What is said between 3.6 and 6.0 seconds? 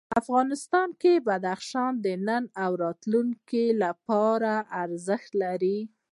لپاره ارزښت لري.